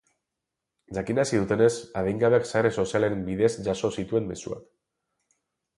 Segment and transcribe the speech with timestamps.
[0.97, 1.69] Jakinarazi dutenez,
[2.01, 4.67] adingabeak sare sozialen bidez jaso zituen mezuak.